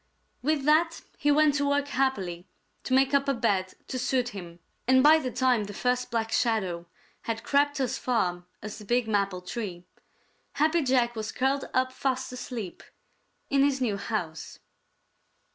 With 0.41 0.63
that 0.63 1.01
he 1.19 1.29
went 1.29 1.53
to 1.57 1.69
work 1.69 1.89
happily 1.89 2.47
to 2.85 2.95
make 2.95 3.13
up 3.13 3.27
a 3.27 3.35
bed 3.35 3.75
to 3.87 3.99
suit 3.99 4.29
him, 4.29 4.57
and 4.87 5.03
by 5.03 5.19
the 5.19 5.29
time 5.29 5.65
the 5.65 5.75
first 5.75 6.09
Black 6.09 6.31
Shadow 6.31 6.87
had 7.29 7.43
crept 7.43 7.79
as 7.79 7.99
far 7.99 8.45
as 8.63 8.79
the 8.79 8.83
big 8.85 9.07
maple 9.07 9.41
tree, 9.43 9.85
Happy 10.53 10.81
Jack 10.81 11.15
was 11.15 11.31
curled 11.31 11.69
up 11.75 11.93
fast 11.93 12.31
asleep 12.33 12.81
in 13.51 13.63
his 13.63 13.79
new 13.79 13.97
house. 13.97 14.57